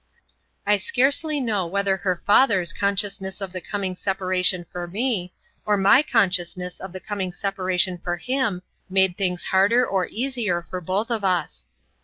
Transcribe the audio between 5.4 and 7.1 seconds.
or my consciousness of the